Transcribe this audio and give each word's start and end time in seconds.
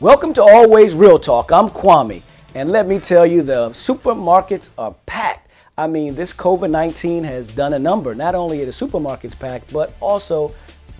Welcome 0.00 0.32
to 0.32 0.42
Always 0.42 0.94
Real 0.94 1.18
Talk. 1.18 1.52
I'm 1.52 1.68
Kwame, 1.68 2.22
and 2.54 2.72
let 2.72 2.88
me 2.88 2.98
tell 2.98 3.26
you, 3.26 3.42
the 3.42 3.68
supermarkets 3.68 4.70
are 4.78 4.94
packed. 5.04 5.50
I 5.76 5.88
mean, 5.88 6.14
this 6.14 6.32
COVID 6.32 6.70
19 6.70 7.22
has 7.24 7.46
done 7.46 7.74
a 7.74 7.78
number. 7.78 8.14
Not 8.14 8.34
only 8.34 8.62
are 8.62 8.64
the 8.64 8.70
supermarkets 8.70 9.38
packed, 9.38 9.70
but 9.74 9.92
also 10.00 10.54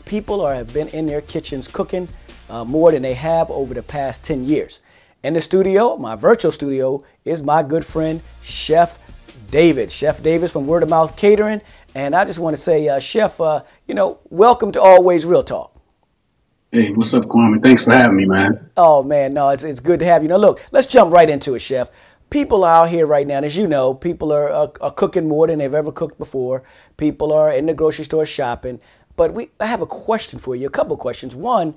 people 0.04 0.42
are, 0.42 0.54
have 0.54 0.74
been 0.74 0.88
in 0.88 1.06
their 1.06 1.22
kitchens 1.22 1.66
cooking 1.66 2.10
uh, 2.50 2.66
more 2.66 2.92
than 2.92 3.00
they 3.00 3.14
have 3.14 3.50
over 3.50 3.72
the 3.72 3.82
past 3.82 4.22
10 4.22 4.45
years. 4.45 4.80
In 5.23 5.32
the 5.32 5.41
studio, 5.41 5.96
my 5.96 6.14
virtual 6.14 6.53
studio, 6.53 7.03
is 7.25 7.43
my 7.43 7.62
good 7.62 7.87
friend, 7.87 8.21
Chef 8.43 8.98
David. 9.51 9.91
Chef 9.91 10.23
Davis 10.23 10.53
from 10.53 10.67
Word 10.67 10.82
of 10.82 10.91
Mouth 10.91 11.17
Catering. 11.17 11.62
And 11.95 12.14
I 12.14 12.27
just 12.27 12.39
want 12.39 12.55
to 12.55 12.61
say, 12.61 12.87
uh, 12.91 12.98
Chef, 12.98 13.41
uh, 13.41 13.62
you 13.89 13.95
know, 13.95 14.19
welcome 14.29 14.71
to 14.73 14.82
Always 14.82 15.25
Real 15.25 15.43
Talk. 15.43 15.79
Hey, 16.73 16.93
what's 16.93 17.12
up, 17.14 17.25
Kwame? 17.25 17.61
Thanks 17.61 17.82
for 17.82 17.93
having 17.93 18.16
me, 18.16 18.27
man. 18.27 18.71
Oh 18.77 19.03
man, 19.03 19.32
no, 19.32 19.48
it's 19.48 19.64
it's 19.64 19.80
good 19.80 19.98
to 19.98 20.05
have 20.05 20.23
you. 20.23 20.29
Now 20.29 20.36
look, 20.36 20.61
let's 20.71 20.86
jump 20.86 21.13
right 21.13 21.29
into 21.29 21.57
it, 21.57 21.58
Chef. 21.58 21.90
People 22.31 22.63
are 22.63 22.85
out 22.85 22.90
here 22.90 23.07
right 23.08 23.27
now, 23.27 23.40
as 23.40 23.57
you 23.57 23.67
know, 23.67 23.93
people 23.93 24.32
are, 24.32 24.49
are, 24.49 24.72
are 24.80 24.93
cooking 24.93 25.27
more 25.27 25.49
than 25.49 25.58
they've 25.58 25.75
ever 25.75 25.91
cooked 25.91 26.17
before. 26.17 26.63
People 26.96 27.32
are 27.32 27.53
in 27.53 27.67
the 27.67 27.75
grocery 27.75 28.04
store 28.04 28.25
shopping. 28.25 28.80
But 29.17 29.35
we, 29.35 29.50
I 29.58 29.67
have 29.67 29.82
a 29.82 29.86
question 29.86 30.39
for 30.39 30.54
you. 30.54 30.68
A 30.68 30.71
couple 30.71 30.96
questions. 30.96 31.35
One, 31.35 31.75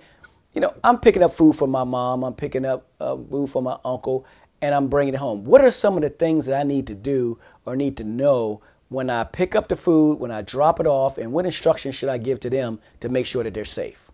you 0.54 0.62
know, 0.62 0.72
I'm 0.84 1.00
picking 1.00 1.24
up 1.24 1.34
food 1.34 1.56
for 1.56 1.68
my 1.68 1.84
mom. 1.84 2.24
I'm 2.24 2.36
picking 2.36 2.64
up 2.64 2.86
uh, 3.00 3.18
food 3.18 3.50
for 3.50 3.64
my 3.64 3.80
uncle, 3.84 4.28
and 4.62 4.76
I'm 4.76 4.90
bringing 4.90 5.16
it 5.16 5.18
home. 5.18 5.44
What 5.44 5.62
are 5.62 5.72
some 5.72 5.96
of 5.96 6.04
the 6.04 6.12
things 6.12 6.46
that 6.46 6.60
I 6.60 6.62
need 6.62 6.86
to 6.86 6.94
do 6.94 7.40
or 7.66 7.76
need 7.76 7.98
to 7.98 8.04
know 8.04 8.62
when 8.90 9.10
I 9.10 9.24
pick 9.24 9.56
up 9.56 9.70
the 9.70 9.76
food, 9.76 10.20
when 10.20 10.30
I 10.30 10.44
drop 10.44 10.80
it 10.80 10.86
off, 10.86 11.18
and 11.18 11.34
what 11.34 11.48
instructions 11.48 11.96
should 11.96 12.10
I 12.10 12.20
give 12.20 12.40
to 12.42 12.50
them 12.52 12.80
to 13.00 13.10
make 13.10 13.26
sure 13.26 13.44
that 13.44 13.56
they're 13.56 13.66
safe? 13.66 14.12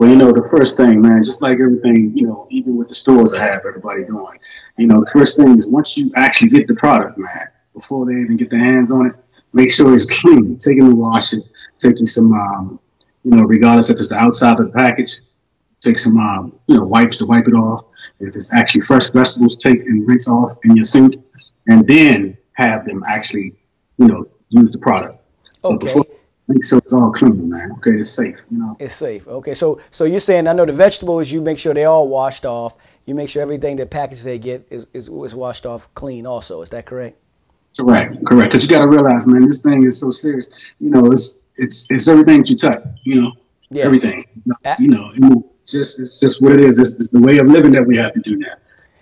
Well, 0.00 0.08
you 0.08 0.16
know, 0.16 0.32
the 0.32 0.48
first 0.50 0.78
thing, 0.78 1.02
man, 1.02 1.22
just 1.22 1.42
like 1.42 1.60
everything, 1.60 2.16
you 2.16 2.26
know, 2.26 2.46
even 2.50 2.78
with 2.78 2.88
the 2.88 2.94
stores 2.94 3.34
I 3.34 3.44
have 3.44 3.66
everybody 3.68 4.02
doing, 4.02 4.38
you 4.78 4.86
know, 4.86 5.00
the 5.00 5.10
first 5.10 5.36
thing 5.36 5.58
is 5.58 5.68
once 5.68 5.94
you 5.98 6.10
actually 6.16 6.48
get 6.48 6.66
the 6.66 6.74
product, 6.74 7.18
man, 7.18 7.48
before 7.74 8.06
they 8.06 8.12
even 8.12 8.38
get 8.38 8.48
their 8.48 8.64
hands 8.64 8.90
on 8.90 9.08
it, 9.08 9.14
make 9.52 9.70
sure 9.70 9.94
it's 9.94 10.06
clean. 10.20 10.56
Take 10.56 10.78
it 10.78 10.84
and 10.84 10.96
wash 10.96 11.34
it. 11.34 11.42
Take 11.78 12.00
you 12.00 12.06
some, 12.06 12.32
um, 12.32 12.80
you 13.24 13.32
know, 13.32 13.42
regardless 13.42 13.90
if 13.90 13.98
it's 13.98 14.08
the 14.08 14.14
outside 14.14 14.58
of 14.58 14.68
the 14.68 14.72
package, 14.72 15.20
take 15.82 15.98
some, 15.98 16.16
um, 16.16 16.58
you 16.66 16.76
know, 16.76 16.84
wipes 16.86 17.18
to 17.18 17.26
wipe 17.26 17.46
it 17.46 17.52
off. 17.52 17.84
If 18.20 18.36
it's 18.36 18.54
actually 18.54 18.80
fresh 18.80 19.10
vegetables, 19.10 19.58
take 19.58 19.80
and 19.80 20.08
rinse 20.08 20.30
off 20.30 20.52
in 20.64 20.76
your 20.76 20.86
sink, 20.86 21.22
and 21.66 21.86
then 21.86 22.38
have 22.54 22.86
them 22.86 23.02
actually, 23.06 23.52
you 23.98 24.08
know, 24.08 24.24
use 24.48 24.72
the 24.72 24.78
product. 24.78 25.20
Okay 25.62 26.09
make 26.50 26.64
sure 26.64 26.78
it's 26.78 26.92
all 26.92 27.12
clean, 27.12 27.48
man. 27.48 27.72
Okay, 27.78 27.92
it's 27.92 28.10
safe. 28.10 28.44
You 28.50 28.58
know, 28.58 28.76
it's 28.78 28.94
safe. 28.94 29.26
Okay, 29.26 29.54
so 29.54 29.80
so 29.90 30.04
you're 30.04 30.20
saying 30.20 30.46
I 30.46 30.52
know 30.52 30.66
the 30.66 30.72
vegetables 30.72 31.30
you 31.30 31.40
make 31.40 31.58
sure 31.58 31.72
they're 31.72 31.88
all 31.88 32.08
washed 32.08 32.44
off. 32.44 32.76
You 33.06 33.14
make 33.14 33.28
sure 33.28 33.42
everything 33.42 33.76
the 33.76 33.86
packages 33.86 34.24
they 34.24 34.38
get 34.38 34.66
is, 34.70 34.86
is, 34.92 35.08
is 35.08 35.34
washed 35.34 35.66
off 35.66 35.92
clean. 35.94 36.26
Also, 36.26 36.62
is 36.62 36.70
that 36.70 36.86
correct? 36.86 37.16
Correct, 37.76 38.24
correct. 38.26 38.50
Because 38.50 38.64
you 38.64 38.70
got 38.70 38.80
to 38.80 38.88
realize, 38.88 39.26
man, 39.26 39.46
this 39.46 39.62
thing 39.62 39.84
is 39.84 39.98
so 40.00 40.10
serious. 40.10 40.50
You 40.80 40.90
know, 40.90 41.06
it's 41.12 41.48
it's 41.56 41.90
it's 41.90 42.08
everything 42.08 42.38
that 42.40 42.50
you 42.50 42.56
touch. 42.56 42.82
You 43.04 43.22
know, 43.22 43.32
yeah. 43.70 43.84
everything. 43.84 44.26
You 44.78 44.88
know, 44.88 45.12
it's 45.62 45.72
just 45.72 46.00
it's 46.00 46.20
just 46.20 46.42
what 46.42 46.52
it 46.52 46.60
is. 46.60 46.78
It's, 46.78 46.94
it's 46.96 47.10
the 47.10 47.20
way 47.20 47.38
of 47.38 47.46
living 47.46 47.72
that 47.72 47.86
we 47.86 47.96
have 47.96 48.12
to 48.12 48.20
do 48.20 48.36
now. 48.36 48.54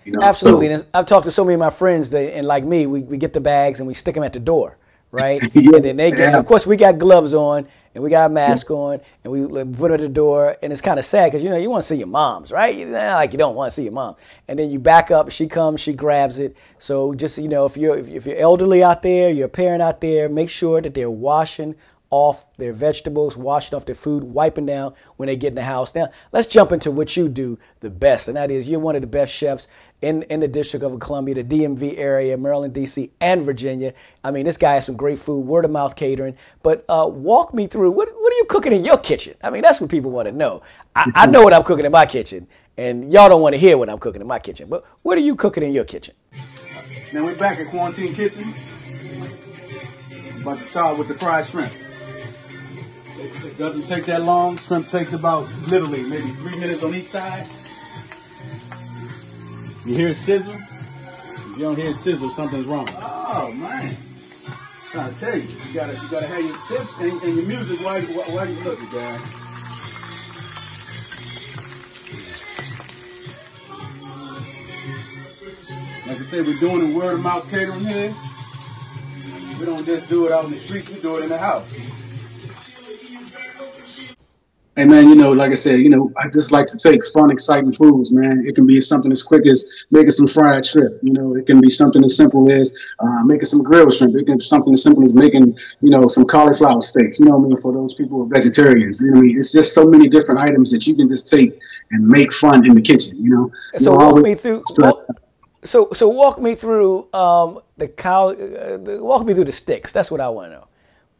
You 0.05 0.13
know? 0.13 0.19
Absolutely. 0.21 0.75
So, 0.77 0.85
I've 0.93 1.05
talked 1.05 1.25
to 1.25 1.31
so 1.31 1.43
many 1.43 1.55
of 1.55 1.59
my 1.59 1.69
friends 1.69 2.11
that, 2.11 2.35
and 2.35 2.47
like 2.47 2.63
me, 2.63 2.87
we, 2.87 3.01
we 3.01 3.17
get 3.17 3.33
the 3.33 3.41
bags 3.41 3.79
and 3.79 3.87
we 3.87 3.93
stick 3.93 4.15
them 4.15 4.23
at 4.23 4.33
the 4.33 4.39
door 4.39 4.77
right? 5.11 5.41
yeah. 5.53 5.75
And 5.75 5.85
then 5.85 5.97
they 5.97 6.11
get, 6.11 6.35
of 6.35 6.45
course, 6.45 6.67
we 6.67 6.77
got 6.77 6.97
gloves 6.97 7.33
on 7.33 7.67
and 7.95 8.03
we 8.03 8.09
got 8.09 8.29
a 8.29 8.33
mask 8.33 8.69
on 8.71 9.01
and 9.23 9.33
we 9.33 9.63
put 9.75 9.91
at 9.91 9.99
the 9.99 10.09
door. 10.09 10.55
And 10.61 10.71
it's 10.71 10.81
kind 10.81 10.99
of 10.99 11.05
sad 11.05 11.27
because, 11.27 11.43
you 11.43 11.49
know, 11.49 11.57
you 11.57 11.69
want 11.69 11.83
to 11.83 11.87
see 11.87 11.97
your 11.97 12.07
moms, 12.07 12.51
right? 12.51 12.87
Like 12.87 13.31
you 13.31 13.37
don't 13.37 13.55
want 13.55 13.71
to 13.71 13.75
see 13.75 13.83
your 13.83 13.93
mom. 13.93 14.15
And 14.47 14.59
then 14.59 14.69
you 14.69 14.79
back 14.79 15.11
up, 15.11 15.31
she 15.31 15.47
comes, 15.47 15.79
she 15.81 15.93
grabs 15.93 16.39
it. 16.39 16.55
So 16.77 17.13
just, 17.13 17.37
you 17.37 17.49
know, 17.49 17.65
if 17.65 17.77
you're, 17.77 17.97
if 17.97 18.25
you're 18.25 18.37
elderly 18.37 18.83
out 18.83 19.01
there, 19.01 19.29
you're 19.29 19.47
a 19.47 19.49
parent 19.49 19.81
out 19.81 20.01
there, 20.01 20.29
make 20.29 20.49
sure 20.49 20.81
that 20.81 20.93
they're 20.93 21.09
washing 21.09 21.75
off 22.11 22.45
their 22.57 22.73
vegetables, 22.73 23.37
washing 23.37 23.75
off 23.75 23.85
their 23.85 23.95
food, 23.95 24.23
wiping 24.23 24.65
down 24.65 24.93
when 25.17 25.27
they 25.27 25.35
get 25.35 25.49
in 25.49 25.55
the 25.55 25.63
house. 25.63 25.93
Now, 25.93 26.09
let's 26.31 26.47
jump 26.47 26.71
into 26.71 26.89
what 26.89 27.15
you 27.15 27.29
do 27.29 27.59
the 27.81 27.89
best, 27.89 28.27
and 28.27 28.35
that 28.35 28.49
is 28.49 28.69
you're 28.69 28.79
one 28.79 28.95
of 28.95 29.01
the 29.01 29.07
best 29.07 29.33
chefs 29.33 29.67
in, 30.01 30.23
in 30.23 30.39
the 30.39 30.47
District 30.47 30.83
of 30.83 30.99
Columbia, 30.99 31.35
the 31.35 31.43
DMV 31.43 31.97
area, 31.97 32.37
Maryland, 32.37 32.73
D.C., 32.73 33.11
and 33.21 33.41
Virginia. 33.41 33.93
I 34.23 34.31
mean, 34.31 34.45
this 34.45 34.57
guy 34.57 34.73
has 34.73 34.85
some 34.85 34.95
great 34.95 35.19
food, 35.19 35.41
word 35.41 35.65
of 35.65 35.71
mouth 35.71 35.95
catering. 35.95 36.35
But 36.63 36.83
uh, 36.89 37.07
walk 37.11 37.53
me 37.53 37.67
through 37.67 37.91
what, 37.91 38.09
what 38.09 38.33
are 38.33 38.37
you 38.37 38.45
cooking 38.45 38.73
in 38.73 38.83
your 38.83 38.97
kitchen? 38.97 39.35
I 39.43 39.49
mean, 39.49 39.61
that's 39.61 39.79
what 39.79 39.89
people 39.89 40.11
want 40.11 40.27
to 40.27 40.31
know. 40.31 40.63
I, 40.95 41.11
I 41.13 41.25
know 41.27 41.43
what 41.43 41.53
I'm 41.53 41.63
cooking 41.63 41.85
in 41.85 41.91
my 41.91 42.05
kitchen, 42.05 42.47
and 42.77 43.11
y'all 43.11 43.29
don't 43.29 43.41
want 43.41 43.53
to 43.53 43.59
hear 43.59 43.77
what 43.77 43.89
I'm 43.89 43.99
cooking 43.99 44.21
in 44.21 44.27
my 44.27 44.39
kitchen. 44.39 44.67
But 44.67 44.85
what 45.03 45.17
are 45.17 45.21
you 45.21 45.35
cooking 45.35 45.63
in 45.63 45.73
your 45.73 45.85
kitchen? 45.85 46.15
Now, 47.13 47.23
we're 47.23 47.35
back 47.35 47.59
at 47.59 47.67
Quarantine 47.67 48.13
Kitchen. 48.13 48.53
About 50.41 50.59
to 50.59 50.63
start 50.63 50.97
with 50.97 51.07
the 51.07 51.15
fried 51.15 51.45
shrimp. 51.45 51.73
It 53.21 53.57
doesn't 53.57 53.87
take 53.87 54.05
that 54.05 54.23
long. 54.23 54.57
Shrimp 54.57 54.87
takes 54.89 55.11
about 55.11 55.49
literally 55.67 56.03
maybe 56.03 56.29
three 56.31 56.57
minutes 56.57 56.83
on 56.83 56.95
each 56.95 57.07
side. 57.07 57.45
You 59.85 59.95
hear 59.95 60.07
it 60.09 60.15
sizzle? 60.15 60.53
If 60.53 61.57
you 61.57 61.63
don't 61.63 61.75
hear 61.75 61.89
it 61.89 61.97
sizzle, 61.97 62.29
something's 62.29 62.65
wrong. 62.65 62.87
Oh 62.93 63.51
man. 63.51 63.97
To 64.91 65.13
tell 65.19 65.37
you, 65.37 65.43
you 65.43 65.73
gotta 65.73 65.93
you 65.93 66.09
gotta 66.09 66.27
have 66.27 66.43
your 66.43 66.55
sips 66.57 66.97
and, 66.99 67.21
and 67.21 67.35
your 67.35 67.45
music 67.45 67.79
while, 67.81 68.01
while, 68.01 68.31
while 68.31 68.49
you 68.49 68.59
look, 68.63 68.79
guys. 68.91 69.21
Like 76.07 76.19
I 76.19 76.23
said, 76.23 76.47
we're 76.47 76.59
doing 76.59 76.91
a 76.91 76.97
word 76.97 77.15
of 77.15 77.19
mouth 77.19 77.49
catering 77.51 77.81
here. 77.81 78.15
We 79.59 79.65
don't 79.65 79.85
just 79.85 80.07
do 80.07 80.25
it 80.25 80.31
out 80.31 80.45
in 80.45 80.51
the 80.51 80.57
streets, 80.57 80.89
we 80.89 81.01
do 81.01 81.17
it 81.17 81.23
in 81.23 81.29
the 81.29 81.37
house. 81.37 81.77
Hey 84.79 84.85
man, 84.85 85.09
you 85.09 85.15
know, 85.15 85.33
like 85.33 85.51
I 85.51 85.55
said, 85.55 85.81
you 85.81 85.89
know, 85.89 86.09
I 86.15 86.29
just 86.29 86.53
like 86.53 86.67
to 86.67 86.77
take 86.77 87.05
fun, 87.05 87.31
exciting 87.31 87.73
foods, 87.73 88.13
man. 88.13 88.45
It 88.45 88.55
can 88.55 88.65
be 88.65 88.79
something 88.79 89.11
as 89.11 89.23
quick 89.23 89.45
as 89.45 89.69
making 89.91 90.11
some 90.11 90.27
fried 90.27 90.65
shrimp. 90.65 91.03
You 91.03 91.11
know, 91.11 91.35
it 91.35 91.47
can 91.47 91.59
be 91.59 91.69
something 91.69 92.01
as 92.01 92.15
simple 92.15 92.49
as 92.49 92.77
uh, 92.97 93.25
making 93.25 93.47
some 93.47 93.61
grilled 93.61 93.93
shrimp. 93.93 94.15
It 94.15 94.25
can 94.25 94.37
be 94.37 94.45
something 94.45 94.73
as 94.73 94.81
simple 94.81 95.03
as 95.03 95.13
making, 95.13 95.57
you 95.81 95.89
know, 95.89 96.07
some 96.07 96.25
cauliflower 96.25 96.79
steaks. 96.79 97.19
You 97.19 97.25
know 97.25 97.35
what 97.35 97.47
I 97.47 97.49
mean? 97.49 97.57
For 97.57 97.73
those 97.73 97.93
people 97.93 98.19
who 98.19 98.23
are 98.23 98.33
vegetarians, 98.33 99.01
you 99.01 99.07
know 99.07 99.15
what 99.15 99.19
I 99.19 99.27
mean? 99.27 99.39
It's 99.39 99.51
just 99.51 99.73
so 99.73 99.83
many 99.83 100.07
different 100.07 100.39
items 100.39 100.71
that 100.71 100.87
you 100.87 100.95
can 100.95 101.09
just 101.09 101.29
take 101.29 101.59
and 101.91 102.07
make 102.07 102.31
fun 102.31 102.65
in 102.65 102.73
the 102.73 102.81
kitchen. 102.81 103.21
You 103.21 103.29
know. 103.31 103.51
So 103.79 103.91
you 103.91 103.99
know, 103.99 104.11
walk 104.13 104.23
me 104.23 104.35
through. 104.35 104.63
Walk, 104.77 104.95
so 105.61 105.89
so 105.91 106.07
walk 106.07 106.39
me 106.39 106.55
through 106.55 107.09
um, 107.13 107.59
the 107.75 107.89
cow. 107.89 108.29
Uh, 108.29 108.77
walk 109.03 109.25
me 109.25 109.33
through 109.33 109.43
the 109.43 109.51
sticks. 109.51 109.91
That's 109.91 110.09
what 110.09 110.21
I 110.21 110.29
want 110.29 110.53
to 110.53 110.55
know. 110.55 110.68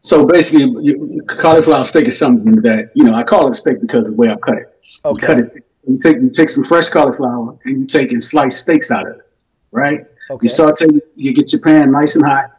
So 0.02 0.28
basically, 0.28 0.66
you, 0.84 1.22
cauliflower 1.28 1.84
steak 1.84 2.08
is 2.08 2.18
something 2.18 2.62
that 2.62 2.92
you 2.96 3.04
know 3.04 3.14
I 3.14 3.24
call 3.24 3.50
it 3.50 3.56
steak 3.56 3.82
because 3.82 4.10
of 4.10 4.16
the 4.16 4.22
way 4.22 4.30
I 4.30 4.36
cut 4.36 4.58
it. 4.58 4.80
Okay. 5.04 5.22
You 5.22 5.28
cut 5.28 5.40
it. 5.40 5.66
You 5.88 5.98
take 6.00 6.18
you 6.18 6.30
take 6.30 6.50
some 6.50 6.64
fresh 6.64 6.90
cauliflower 6.90 7.58
and 7.66 7.82
you 7.82 7.86
take 7.86 8.12
and 8.12 8.24
slice 8.24 8.62
steaks 8.62 8.92
out 8.92 9.08
of 9.08 9.18
it, 9.18 9.30
right? 9.72 10.06
Okay. 10.30 10.44
You 10.44 10.50
saute. 10.50 10.86
You 11.16 11.34
get 11.34 11.52
your 11.52 11.62
pan 11.62 11.92
nice 11.92 12.16
and 12.16 12.26
hot. 12.26 12.52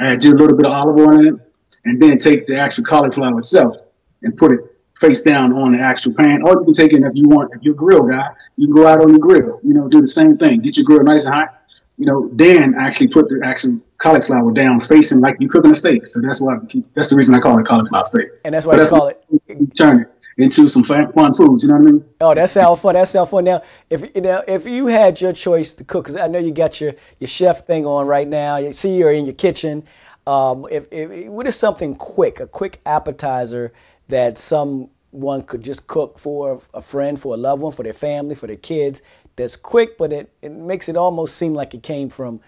Add 0.00 0.24
a 0.24 0.30
little 0.30 0.56
bit 0.56 0.66
of 0.66 0.72
olive 0.72 0.96
oil 0.96 1.18
in 1.18 1.26
it, 1.34 1.40
and 1.84 2.02
then 2.02 2.18
take 2.18 2.46
the 2.46 2.56
actual 2.56 2.84
cauliflower 2.84 3.38
itself 3.38 3.76
and 4.22 4.36
put 4.36 4.52
it 4.52 4.60
face 4.96 5.22
down 5.22 5.52
on 5.52 5.72
the 5.72 5.80
actual 5.80 6.14
pan. 6.14 6.42
Or 6.42 6.60
you 6.60 6.64
can 6.64 6.74
take 6.74 6.92
it 6.92 7.02
if 7.02 7.12
you 7.14 7.28
want. 7.28 7.52
If 7.54 7.62
you're 7.62 7.74
a 7.74 7.76
grill 7.76 8.02
guy, 8.02 8.30
you 8.56 8.68
can 8.68 8.76
go 8.76 8.86
out 8.86 9.00
on 9.02 9.12
the 9.12 9.18
grill. 9.18 9.60
You 9.62 9.74
know, 9.74 9.88
do 9.88 10.00
the 10.00 10.06
same 10.06 10.36
thing. 10.36 10.60
Get 10.60 10.76
your 10.76 10.84
grill 10.84 11.02
nice 11.02 11.24
and 11.24 11.34
hot. 11.34 11.62
You 11.96 12.06
know, 12.06 12.28
then 12.32 12.74
actually 12.74 13.08
put 13.08 13.28
the 13.28 13.40
actual 13.44 13.80
cauliflower 14.02 14.52
down 14.52 14.80
facing 14.80 15.20
like 15.20 15.36
you're 15.38 15.48
cooking 15.48 15.70
a 15.70 15.74
steak. 15.74 16.06
So 16.06 16.20
that's 16.20 16.40
why 16.40 16.56
that's 16.94 17.10
the 17.10 17.16
reason 17.16 17.34
I 17.34 17.40
call 17.40 17.58
it 17.58 17.66
cauliflower 17.66 18.04
steak. 18.04 18.28
And 18.44 18.54
that's 18.54 18.66
why 18.66 18.72
so 18.72 18.76
that's 18.78 18.90
call 18.90 19.08
it 19.08 19.76
turn 19.76 20.00
it 20.00 20.08
into 20.36 20.68
some 20.68 20.82
fun, 20.82 21.12
fun 21.12 21.34
foods. 21.34 21.62
You 21.62 21.68
know 21.68 21.76
what 21.76 21.88
I 21.88 21.92
mean? 21.92 22.04
Oh, 22.20 22.34
that 22.34 22.50
sounds 22.50 22.80
fun. 22.80 22.94
That 22.94 23.08
sounds 23.08 23.30
fun. 23.30 23.44
Now, 23.44 23.62
if 23.90 24.14
you 24.14 24.20
know, 24.20 24.42
if 24.48 24.66
you 24.66 24.86
had 24.86 25.20
your 25.20 25.32
choice 25.32 25.72
to 25.74 25.84
cook, 25.84 26.04
because 26.04 26.16
I 26.16 26.26
know 26.26 26.38
you 26.38 26.52
got 26.52 26.80
your 26.80 26.94
your 27.18 27.28
chef 27.28 27.66
thing 27.66 27.86
on 27.86 28.06
right 28.06 28.26
now. 28.26 28.56
You 28.56 28.72
see, 28.72 28.96
you're 28.96 29.12
in 29.12 29.26
your 29.26 29.34
kitchen. 29.34 29.84
Um, 30.26 30.66
if, 30.70 30.86
if 30.90 31.28
what 31.28 31.46
is 31.46 31.56
something 31.56 31.96
quick, 31.96 32.40
a 32.40 32.46
quick 32.46 32.80
appetizer 32.86 33.72
that 34.08 34.38
someone 34.38 35.42
could 35.42 35.62
just 35.62 35.86
cook 35.86 36.18
for 36.18 36.60
a 36.74 36.80
friend, 36.80 37.20
for 37.20 37.34
a 37.34 37.36
loved 37.36 37.62
one, 37.62 37.72
for 37.72 37.82
their 37.82 37.92
family, 37.92 38.34
for 38.34 38.46
their 38.46 38.56
kids. 38.56 39.02
That's 39.34 39.56
quick, 39.56 39.96
but 39.96 40.12
it, 40.12 40.32
it 40.42 40.52
makes 40.52 40.88
it 40.88 40.96
almost 40.96 41.36
seem 41.36 41.54
like 41.54 41.74
it 41.74 41.82
came 41.82 42.10
from 42.10 42.40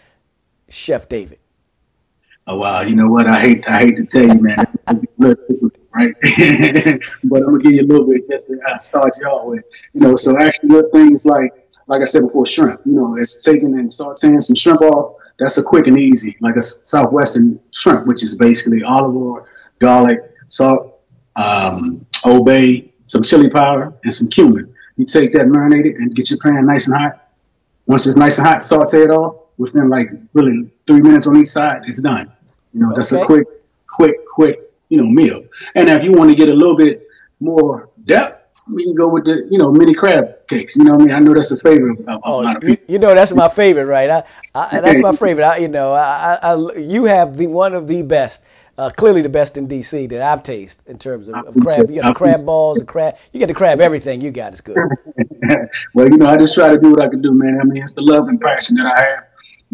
Chef 0.68 1.08
David. 1.08 1.38
Oh 2.46 2.58
wow, 2.58 2.82
you 2.82 2.94
know 2.94 3.08
what? 3.08 3.26
I 3.26 3.40
hate 3.40 3.68
I 3.68 3.78
hate 3.80 3.96
to 3.96 4.04
tell 4.06 4.22
you, 4.26 4.42
man, 4.42 4.56
right? 5.94 6.14
but 7.24 7.38
I'm 7.42 7.46
gonna 7.46 7.58
give 7.58 7.72
you 7.72 7.82
a 7.82 7.88
little 7.88 8.06
bit 8.06 8.24
just 8.28 8.48
to 8.48 8.60
uh, 8.68 8.78
start 8.78 9.12
off 9.26 9.46
with. 9.46 9.64
You 9.94 10.00
know, 10.00 10.16
so 10.16 10.38
actually, 10.38 10.70
what 10.70 10.92
things 10.92 11.24
like 11.24 11.52
like 11.86 12.02
I 12.02 12.04
said 12.04 12.20
before, 12.20 12.46
shrimp. 12.46 12.80
You 12.84 12.92
know, 12.92 13.16
it's 13.16 13.42
taking 13.42 13.78
and 13.78 13.88
sauteing 13.88 14.42
some 14.42 14.56
shrimp 14.56 14.82
off. 14.82 15.16
That's 15.38 15.58
a 15.58 15.62
quick 15.62 15.86
and 15.86 15.98
easy, 15.98 16.36
like 16.40 16.56
a 16.56 16.62
southwestern 16.62 17.60
shrimp, 17.72 18.06
which 18.06 18.22
is 18.22 18.38
basically 18.38 18.82
olive 18.82 19.16
oil, 19.16 19.46
garlic, 19.80 20.20
salt, 20.46 21.00
um, 21.34 22.06
Old 22.24 22.46
Bay, 22.46 22.92
some 23.06 23.22
chili 23.22 23.50
powder, 23.50 23.94
and 24.04 24.14
some 24.14 24.28
cumin. 24.28 24.74
You 24.96 25.06
take 25.06 25.32
that 25.32 25.46
marinated 25.46 25.96
and 25.96 26.14
get 26.14 26.30
your 26.30 26.38
pan 26.38 26.66
nice 26.66 26.88
and 26.88 26.96
hot. 26.96 27.26
Once 27.86 28.06
it's 28.06 28.16
nice 28.16 28.38
and 28.38 28.46
hot, 28.46 28.64
saute 28.64 29.02
it 29.02 29.10
off. 29.10 29.43
Within 29.56 29.88
like 29.88 30.08
really 30.32 30.70
three 30.86 31.00
minutes 31.00 31.26
on 31.26 31.36
each 31.36 31.48
side, 31.48 31.82
it's 31.86 32.02
done. 32.02 32.32
You 32.72 32.80
know, 32.80 32.92
that's 32.94 33.12
Okay. 33.12 33.22
a 33.22 33.24
quick, 33.24 33.46
quick, 33.88 34.16
quick, 34.26 34.58
you 34.88 34.98
know, 34.98 35.06
meal. 35.08 35.42
And 35.74 35.88
if 35.88 36.02
you 36.02 36.12
want 36.12 36.30
to 36.30 36.36
get 36.36 36.48
a 36.48 36.54
little 36.54 36.76
bit 36.76 37.02
more 37.40 37.90
depth, 38.04 38.42
we 38.72 38.84
can 38.84 38.94
go 38.94 39.08
with 39.08 39.24
the, 39.24 39.46
you 39.50 39.58
know, 39.58 39.70
mini 39.70 39.94
crab 39.94 40.46
cakes. 40.48 40.76
You 40.76 40.84
know 40.84 40.92
what 40.94 41.02
I 41.02 41.04
mean? 41.06 41.14
I 41.14 41.18
know 41.20 41.34
that's 41.34 41.52
a 41.52 41.56
favorite 41.58 42.00
of, 42.00 42.06
of 42.26 42.38
a 42.38 42.40
Oh, 42.40 42.42
lot 42.42 42.56
of 42.56 42.62
you, 42.62 42.76
people. 42.78 42.84
you 42.88 42.98
know 42.98 43.14
that's 43.14 43.32
my 43.34 43.48
favorite, 43.48 43.86
right? 43.86 44.10
I, 44.10 44.24
I 44.54 44.80
that's 44.80 44.98
my 45.00 45.12
favorite. 45.12 45.44
I, 45.44 45.56
you 45.58 45.68
know, 45.68 45.92
I, 45.92 46.38
I, 46.42 46.52
I, 46.52 46.76
you 46.78 47.04
have 47.04 47.36
the 47.36 47.46
one 47.46 47.74
of 47.74 47.86
the 47.86 48.02
best, 48.02 48.42
uh, 48.78 48.90
clearly 48.90 49.22
the 49.22 49.28
best 49.28 49.56
in 49.56 49.68
DC 49.68 50.06
that 50.08 50.20
I've 50.22 50.42
tasted 50.42 50.86
in 50.88 50.98
terms 50.98 51.28
of, 51.28 51.42
of 51.44 51.58
crab. 51.58 51.88
You 51.88 51.96
got 51.96 52.04
the 52.06 52.12
crab 52.12 52.44
balls, 52.46 52.78
the 52.80 52.86
crab. 52.86 53.16
You 53.32 53.40
got 53.40 53.46
the 53.48 53.54
crab. 53.54 53.80
Everything 53.80 54.20
you 54.20 54.30
got 54.30 54.52
is 54.54 54.60
good. 54.60 54.86
well, 55.94 56.08
you 56.08 56.16
know, 56.16 56.26
I 56.26 56.36
just 56.36 56.54
try 56.54 56.68
to 56.70 56.78
do 56.78 56.90
what 56.92 57.02
I 57.04 57.08
can 57.08 57.20
do, 57.22 57.32
man. 57.32 57.60
I 57.60 57.64
mean, 57.64 57.82
it's 57.82 57.94
the 57.94 58.02
love 58.02 58.28
and 58.28 58.40
passion 58.40 58.76
that 58.76 58.86
I 58.86 59.00
have, 59.00 59.24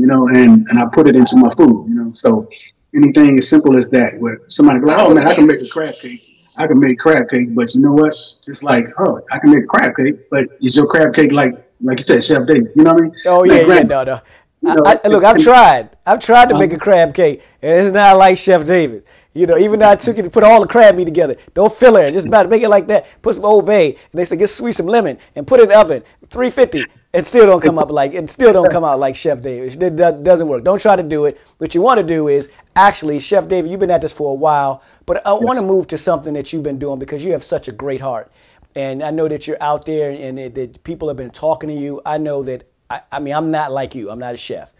you 0.00 0.06
know, 0.06 0.28
and, 0.28 0.66
and 0.66 0.78
I 0.78 0.86
put 0.92 1.08
it 1.08 1.14
into 1.14 1.36
my 1.36 1.50
food, 1.50 1.86
you 1.88 1.94
know. 1.94 2.12
So 2.12 2.48
anything 2.94 3.38
as 3.38 3.48
simple 3.48 3.76
as 3.76 3.90
that, 3.90 4.18
where 4.18 4.40
somebody 4.48 4.80
like, 4.80 4.98
oh 4.98 5.14
man, 5.14 5.28
I 5.28 5.34
can 5.34 5.46
make 5.46 5.60
a 5.60 5.68
crab 5.68 5.94
cake. 5.94 6.26
I 6.56 6.66
can 6.66 6.80
make 6.80 6.98
crab 6.98 7.28
cake, 7.28 7.54
but 7.54 7.74
you 7.74 7.82
know 7.82 7.92
what? 7.92 8.14
It's 8.46 8.62
like, 8.62 8.86
oh, 8.98 9.20
I 9.30 9.38
can 9.38 9.50
make 9.50 9.68
crab 9.68 9.94
cake, 9.94 10.30
but 10.30 10.46
is 10.62 10.74
your 10.74 10.86
crab 10.86 11.14
cake 11.14 11.32
like, 11.32 11.52
like 11.82 11.98
you 11.98 12.04
said, 12.04 12.24
Chef 12.24 12.46
David? 12.46 12.70
You 12.74 12.84
know 12.84 12.94
what 12.94 13.00
I 13.00 13.04
mean? 13.04 13.14
Oh 13.26 13.40
Like 13.40 13.50
yeah, 13.50 13.74
yeah, 13.74 13.82
no, 13.82 14.04
no. 14.04 14.20
you 14.62 14.74
know, 14.74 14.82
I, 14.86 15.00
I, 15.04 15.08
look, 15.08 15.22
I've 15.22 15.38
tried. 15.38 15.90
I've 16.06 16.20
tried 16.20 16.48
to 16.48 16.58
make 16.58 16.70
a 16.70 16.74
um, 16.74 16.80
crab 16.80 17.14
cake, 17.14 17.42
and 17.60 17.86
it's 17.86 17.94
not 17.94 18.16
like 18.16 18.38
Chef 18.38 18.66
David. 18.66 19.04
You 19.34 19.46
know, 19.46 19.58
even 19.58 19.78
though 19.78 19.90
I 19.90 19.96
took 19.96 20.18
it 20.18 20.22
to 20.24 20.30
put 20.30 20.42
all 20.42 20.60
the 20.60 20.66
crab 20.66 20.96
meat 20.96 21.04
together, 21.04 21.36
don't 21.54 21.72
fill 21.72 21.96
it. 21.96 22.12
Just 22.12 22.26
about 22.26 22.44
to 22.44 22.48
make 22.48 22.62
it 22.62 22.68
like 22.68 22.88
that. 22.88 23.06
Put 23.22 23.36
some 23.36 23.44
Old 23.44 23.66
Bay, 23.66 23.90
and 23.90 24.18
they 24.18 24.24
said, 24.24 24.38
get 24.38 24.48
sweet 24.48 24.72
some 24.72 24.86
lemon 24.86 25.18
and 25.36 25.46
put 25.46 25.60
it 25.60 25.64
in 25.64 25.68
the 25.68 25.78
oven, 25.78 26.02
350. 26.30 26.84
It 27.12 27.26
still 27.26 27.44
don't 27.46 27.60
come 27.60 27.76
up 27.76 27.90
like 27.90 28.14
it 28.14 28.30
still 28.30 28.52
don't 28.52 28.70
come 28.70 28.84
out 28.84 29.00
like 29.00 29.16
Chef 29.16 29.42
David. 29.42 29.82
It 29.82 29.96
doesn't 29.96 30.46
work. 30.46 30.62
Don't 30.62 30.80
try 30.80 30.94
to 30.94 31.02
do 31.02 31.24
it. 31.24 31.40
What 31.58 31.74
you 31.74 31.82
want 31.82 31.98
to 31.98 32.06
do 32.06 32.28
is 32.28 32.48
actually, 32.76 33.18
Chef 33.18 33.48
David, 33.48 33.68
you've 33.68 33.80
been 33.80 33.90
at 33.90 34.00
this 34.00 34.12
for 34.12 34.30
a 34.30 34.34
while, 34.34 34.82
but 35.06 35.26
I 35.26 35.32
want 35.32 35.58
to 35.58 35.66
move 35.66 35.88
to 35.88 35.98
something 35.98 36.34
that 36.34 36.52
you've 36.52 36.62
been 36.62 36.78
doing 36.78 37.00
because 37.00 37.24
you 37.24 37.32
have 37.32 37.42
such 37.42 37.66
a 37.66 37.72
great 37.72 38.00
heart, 38.00 38.30
and 38.76 39.02
I 39.02 39.10
know 39.10 39.26
that 39.26 39.48
you're 39.48 39.60
out 39.60 39.86
there 39.86 40.10
and 40.10 40.38
that, 40.38 40.54
that 40.54 40.84
people 40.84 41.08
have 41.08 41.16
been 41.16 41.32
talking 41.32 41.68
to 41.68 41.74
you. 41.74 42.00
I 42.06 42.18
know 42.18 42.44
that. 42.44 42.70
I, 42.88 43.00
I 43.10 43.18
mean, 43.18 43.34
I'm 43.34 43.50
not 43.50 43.72
like 43.72 43.96
you. 43.96 44.08
I'm 44.08 44.20
not 44.20 44.34
a 44.34 44.36
chef, 44.36 44.72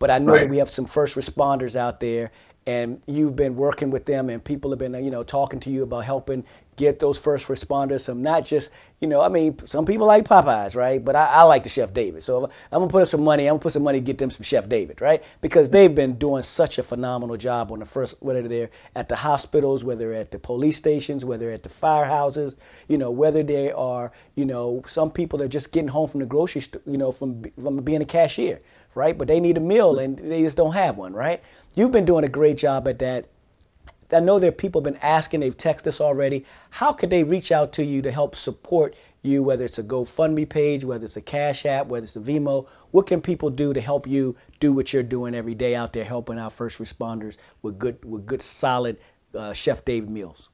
but 0.00 0.10
I 0.10 0.18
know 0.18 0.32
that 0.36 0.48
we 0.48 0.56
have 0.56 0.70
some 0.70 0.86
first 0.86 1.14
responders 1.14 1.76
out 1.76 2.00
there, 2.00 2.32
and 2.66 3.00
you've 3.06 3.36
been 3.36 3.54
working 3.54 3.90
with 3.90 4.06
them, 4.06 4.28
and 4.28 4.42
people 4.42 4.70
have 4.70 4.78
been, 4.78 4.94
you 5.04 5.10
know, 5.10 5.22
talking 5.22 5.60
to 5.60 5.70
you 5.70 5.84
about 5.84 6.04
helping 6.04 6.44
get 6.74 6.98
those 6.98 7.18
first 7.18 7.48
responders. 7.48 8.02
Some 8.02 8.22
not 8.22 8.44
just, 8.44 8.70
you 9.00 9.08
know, 9.08 9.20
I 9.20 9.28
mean, 9.28 9.56
some 9.64 9.86
people 9.86 10.06
like 10.06 10.24
Popeyes, 10.24 10.74
right? 10.76 11.02
But 11.02 11.16
I, 11.16 11.26
I 11.26 11.42
like 11.42 11.62
the 11.62 11.68
Chef 11.68 11.94
David, 11.94 12.22
so 12.22 12.44
I'm 12.72 12.80
gonna 12.80 12.88
put 12.88 13.06
some 13.08 13.22
money. 13.22 13.46
I'm 13.46 13.52
gonna 13.52 13.60
put 13.60 13.72
some 13.72 13.84
money 13.84 14.00
to 14.00 14.04
get 14.04 14.18
them 14.18 14.30
some 14.30 14.42
Chef 14.42 14.68
David, 14.68 15.00
right? 15.00 15.22
Because 15.40 15.70
they've 15.70 15.94
been 15.94 16.16
doing 16.16 16.42
such 16.42 16.78
a 16.78 16.82
phenomenal 16.82 17.36
job 17.36 17.70
on 17.70 17.78
the 17.78 17.84
first, 17.84 18.20
whether 18.20 18.46
they're 18.46 18.70
at 18.94 19.08
the 19.08 19.16
hospitals, 19.16 19.84
whether 19.84 20.12
at 20.12 20.32
the 20.32 20.38
police 20.38 20.76
stations, 20.76 21.24
whether 21.24 21.50
at 21.50 21.62
the 21.62 21.68
firehouses, 21.68 22.56
you 22.88 22.98
know, 22.98 23.10
whether 23.10 23.42
they 23.42 23.70
are, 23.70 24.10
you 24.34 24.44
know, 24.44 24.82
some 24.86 25.10
people 25.10 25.40
are 25.40 25.48
just 25.48 25.72
getting 25.72 25.88
home 25.88 26.08
from 26.08 26.20
the 26.20 26.26
grocery 26.26 26.60
store, 26.60 26.82
you 26.84 26.98
know, 26.98 27.12
from 27.12 27.44
from 27.60 27.76
being 27.78 28.02
a 28.02 28.06
cashier, 28.06 28.60
right? 28.96 29.16
But 29.16 29.28
they 29.28 29.38
need 29.38 29.56
a 29.56 29.60
meal 29.60 29.98
and 29.98 30.18
they 30.18 30.42
just 30.42 30.56
don't 30.56 30.72
have 30.72 30.96
one, 30.96 31.12
right? 31.12 31.42
You've 31.74 31.92
been 31.92 32.04
doing 32.06 32.24
a 32.24 32.28
great 32.28 32.56
job 32.56 32.88
at 32.88 32.98
that. 33.00 33.28
I 34.12 34.20
know 34.20 34.38
there 34.38 34.48
are 34.48 34.52
people 34.52 34.80
have 34.80 34.92
been 34.92 35.02
asking, 35.02 35.40
they've 35.40 35.56
texted 35.56 35.88
us 35.88 36.00
already. 36.00 36.44
How 36.70 36.92
could 36.92 37.10
they 37.10 37.24
reach 37.24 37.52
out 37.52 37.72
to 37.74 37.84
you 37.84 38.02
to 38.02 38.10
help 38.10 38.36
support 38.36 38.96
you, 39.22 39.42
whether 39.42 39.64
it's 39.64 39.78
a 39.78 39.82
GoFundMe 39.82 40.48
page, 40.48 40.84
whether 40.84 41.04
it's 41.04 41.16
a 41.16 41.22
Cash 41.22 41.66
App, 41.66 41.88
whether 41.88 42.04
it's 42.04 42.16
a 42.16 42.20
Venmo? 42.20 42.68
What 42.92 43.06
can 43.06 43.20
people 43.20 43.50
do 43.50 43.74
to 43.74 43.80
help 43.80 44.06
you 44.06 44.36
do 44.60 44.72
what 44.72 44.92
you're 44.92 45.02
doing 45.02 45.34
every 45.34 45.54
day 45.54 45.74
out 45.74 45.92
there, 45.92 46.04
helping 46.04 46.38
our 46.38 46.50
first 46.50 46.78
responders 46.78 47.36
with 47.62 47.78
good, 47.78 48.02
with 48.04 48.26
good, 48.26 48.42
solid 48.42 48.96
uh, 49.34 49.52
Chef 49.52 49.84
Dave 49.84 50.08
meals? 50.08 50.50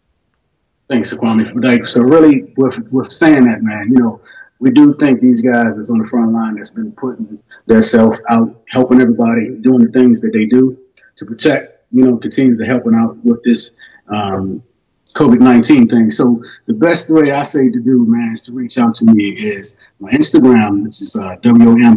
Thanks, 0.88 1.12
Kwame. 1.12 1.86
So 1.86 2.00
really, 2.00 2.52
with 2.56 2.78
with 2.90 3.12
saying 3.12 3.44
that, 3.44 3.62
man, 3.62 3.92
you 3.92 3.98
know, 3.98 4.20
we 4.62 4.70
do 4.70 4.94
thank 4.94 5.20
these 5.20 5.40
guys 5.40 5.76
that's 5.76 5.90
on 5.90 5.98
the 5.98 6.06
front 6.06 6.32
line 6.32 6.54
that's 6.54 6.70
been 6.70 6.92
putting 6.92 7.42
their 7.66 7.82
self 7.82 8.16
out, 8.28 8.62
helping 8.68 9.00
everybody, 9.00 9.56
doing 9.60 9.80
the 9.84 9.90
things 9.90 10.20
that 10.20 10.30
they 10.32 10.46
do 10.46 10.78
to 11.16 11.26
protect, 11.26 11.84
you 11.90 12.04
know, 12.04 12.16
continue 12.16 12.56
to 12.56 12.64
helping 12.64 12.94
out 12.94 13.16
with 13.24 13.42
this 13.42 13.72
um, 14.06 14.62
COVID 15.16 15.40
nineteen 15.40 15.88
thing. 15.88 16.12
So 16.12 16.44
the 16.66 16.74
best 16.74 17.10
way 17.10 17.32
I 17.32 17.42
say 17.42 17.72
to 17.72 17.80
do, 17.80 18.06
man, 18.06 18.34
is 18.34 18.44
to 18.44 18.52
reach 18.52 18.78
out 18.78 18.94
to 18.96 19.04
me 19.04 19.30
is 19.30 19.78
my 19.98 20.12
Instagram, 20.12 20.84
which 20.84 21.02
is 21.02 21.16
uh, 21.16 21.36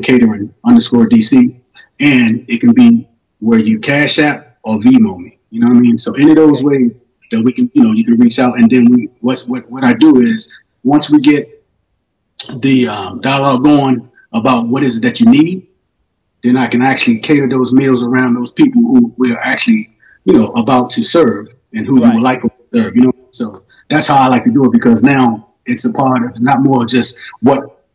Catering 0.02 0.52
underscore 0.64 1.08
DC, 1.08 1.62
and 2.00 2.46
it 2.50 2.62
can 2.62 2.74
be 2.74 3.08
where 3.42 3.60
you 3.60 3.80
Cash 3.80 4.18
App 4.18 4.58
or 4.64 4.80
Venmo 4.80 5.20
me. 5.20 5.38
You 5.52 5.60
know 5.60 5.68
what 5.68 5.78
I 5.78 5.82
mean? 5.82 6.00
So 6.00 6.16
any 6.16 6.32
of 6.32 6.36
those 6.38 6.64
ways 6.64 7.04
that 7.30 7.44
we 7.44 7.54
can, 7.54 7.70
you 7.76 7.84
know, 7.84 7.92
you 7.92 8.06
can 8.06 8.18
reach 8.18 8.40
out, 8.40 8.58
and 8.58 8.72
then 8.72 8.92
we 8.92 9.10
what's 9.20 9.48
what 9.48 9.70
what 9.70 9.84
I 9.84 9.94
do 9.94 10.20
is 10.20 10.52
once 10.84 11.12
we 11.12 11.22
get 11.22 11.56
the 12.48 12.88
um, 12.88 13.22
dialogue 13.22 13.64
going 13.64 14.12
about 14.34 14.68
what 14.68 14.84
is 14.84 14.98
it 14.98 15.02
that 15.02 15.20
you 15.20 15.28
need, 15.28 15.68
then 16.44 16.58
I 16.58 16.68
can 16.68 16.82
actually 16.82 17.20
cater 17.20 17.48
those 17.48 17.74
meals 17.74 18.04
around 18.04 18.36
those 18.36 18.52
people 18.52 18.82
who 18.82 19.14
we're 19.18 19.40
actually, 19.40 19.96
you 20.26 20.34
know, 20.34 20.52
about 20.54 20.92
to 20.92 21.04
serve 21.04 21.48
and 21.74 21.86
who 21.86 22.02
Right. 22.02 22.10
you 22.10 22.16
would 22.16 22.24
like 22.24 22.42
to 22.42 22.52
serve. 22.72 22.96
You 22.96 23.04
know, 23.04 23.14
so 23.32 23.64
that's 23.90 24.08
how 24.08 24.18
I 24.18 24.28
like 24.28 24.44
to 24.44 24.52
do 24.52 24.66
it 24.66 24.72
because 24.72 25.02
now 25.02 25.54
it's 25.66 25.86
a 25.86 25.94
part 25.94 26.24
of 26.24 26.40
not 26.42 26.62
more 26.62 26.86
just 26.86 27.20
what 27.42 27.86